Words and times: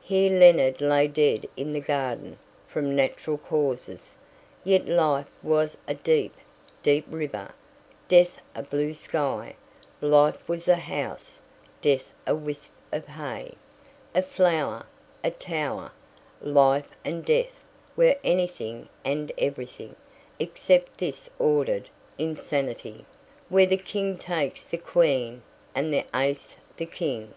Here 0.00 0.30
Leonard 0.30 0.80
lay 0.80 1.06
dead 1.06 1.46
in 1.54 1.72
the 1.72 1.80
garden, 1.82 2.38
from 2.66 2.96
natural 2.96 3.36
causes; 3.36 4.14
yet 4.64 4.88
life 4.88 5.28
was 5.42 5.76
a 5.86 5.92
deep, 5.92 6.34
deep 6.82 7.04
river, 7.10 7.52
death 8.08 8.40
a 8.54 8.62
blue 8.62 8.94
sky, 8.94 9.54
life 10.00 10.48
was 10.48 10.66
a 10.66 10.76
house, 10.76 11.40
death 11.82 12.10
a 12.26 12.34
wisp 12.34 12.72
of 12.90 13.04
hay, 13.04 13.52
a 14.14 14.22
flower, 14.22 14.86
a 15.22 15.30
tower, 15.30 15.92
life 16.40 16.88
and 17.04 17.22
death 17.26 17.62
were 17.98 18.16
anything 18.24 18.88
and 19.04 19.30
everything, 19.36 19.94
except 20.40 20.96
this 20.96 21.28
ordered 21.38 21.90
insanity, 22.16 23.04
where 23.50 23.66
the 23.66 23.76
king 23.76 24.16
takes 24.16 24.64
the 24.64 24.78
queen, 24.78 25.42
and 25.74 25.92
the 25.92 26.06
ace 26.14 26.54
the 26.78 26.86
king. 26.86 27.34